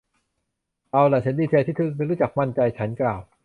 [0.91, 3.21] เอาล่ะ ฉันดีใจที่เธอรู้สึกมั่นใจ ฉันกล่าว